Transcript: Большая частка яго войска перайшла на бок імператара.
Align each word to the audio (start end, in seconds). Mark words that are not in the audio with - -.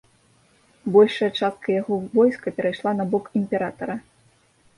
Большая 0.95 1.29
частка 1.39 1.67
яго 1.81 1.99
войска 2.15 2.47
перайшла 2.57 2.91
на 3.01 3.05
бок 3.13 3.29
імператара. 3.43 3.95